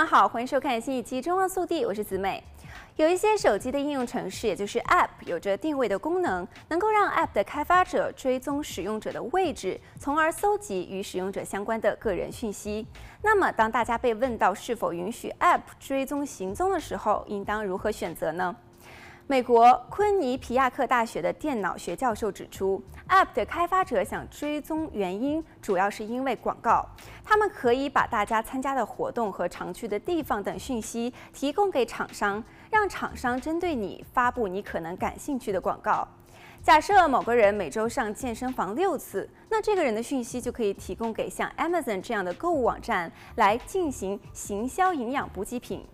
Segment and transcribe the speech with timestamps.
[0.00, 2.42] 们好，欢迎收看新一期《中望速递》，我是子美。
[2.96, 12.86] 有一些手机的应用程序，也就是 App，有着定位的功能，能够让 App 的开发者追踪使用者的位置，从而搜集与使用者相关的个人讯息。
[13.22, 18.56] 那么，当大家被问到是否允许 App 追踪行踪的时候，应当如何选择呢？
[19.30, 26.84] 美国昆尼皮亚克大学的电脑学教授指出，App 的开发者想追踪原因，主要是因为广告。
[27.24, 36.08] 他们可以把大家参加的活动和常去的地方等讯息提供给厂商，让厂商针对你发布你可能感兴趣的广告。
[36.60, 45.86] 假设某个人每周上健身房六次，那这个人的讯息就可以提供给像 Amazon 这样的购物网站来进行行销营养补给品。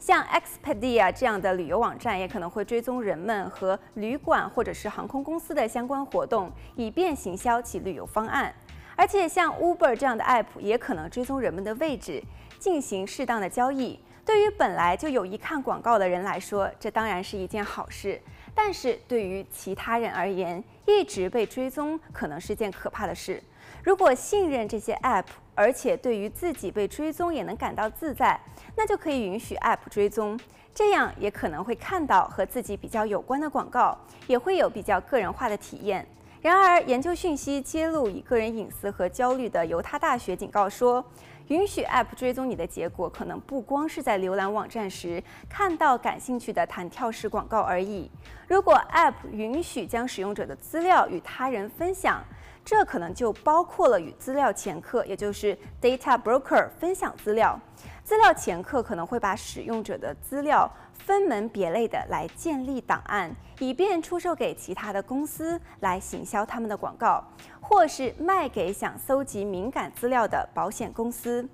[0.00, 8.52] 像 Expedia 这样的旅游网站也可能会追踪人们和旅馆或者是航空公司的相关活动，以便行销其旅游方案。
[8.96, 12.22] 而且像 Uber 这样的 App 也可能追踪人们的位置，
[12.58, 14.00] 进行适当的交易。
[14.24, 18.20] 对于本来就有意看广告的人来说，这当然是一件好事。
[18.54, 23.42] 但是对于其他人而言，一直被追踪可能是件可怕的事。
[23.82, 28.38] 如果信任这些 App，而且对于自己被追踪也能感到自在，
[28.76, 30.38] 那就可以允许 App 追踪，
[30.74, 36.06] 这样也可能会看到和自己比较有关的广告，也会有比较个人化的体验。
[36.42, 41.04] 然而，研究讯息揭露以个人隐私和焦虑的犹他大学警告说，
[41.48, 48.10] 允许 App 追踪你的结果，可能不光是在浏览网站时看到感兴趣的弹跳式广告而已。
[48.48, 52.24] 如果 App 允许将使用者的资料与他人分享，
[52.70, 57.58] 这可能就包括了与资料掮客，也就是 data broker 分享资料。
[58.04, 67.20] 资料掮客可能会把使用者的资料分门别类的来建立档案，以便出售给其他的公司来行销他们的广告，
[67.60, 71.44] 或是卖给想搜集敏感资料的保险公司。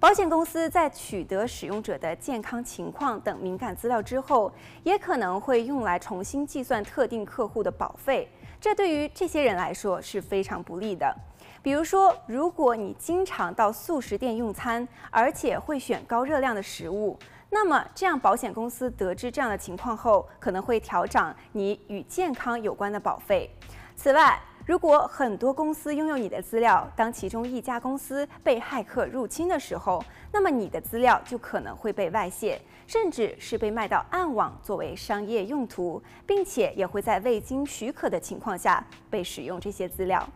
[0.00, 4.50] 保险公司在取得使用者的健康情况等敏感资料之后，
[4.82, 8.26] 也可能会用来重新计算特定客户的保费。
[8.64, 11.14] 这对于这些人来说是非常不利的。
[11.62, 17.18] 比如说，如果你经常到速食店用餐，而且会选高热量的食物，
[17.50, 23.50] 那么这样保险公司得知这样的情况后，可能会调涨你与健康有关的保费。
[23.96, 30.02] 此外，如果很多公司拥有你的资料，当其中一家公司被骇客入侵的时候，
[30.32, 40.26] 那么你的资料就可能会被外泄，甚至是被卖到暗网作为商业用途，并且也会在未经许可的情况下被使用这些资料。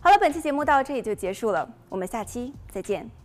[0.00, 3.23] 好了，本期节目到这里就结束了，我们下期再见。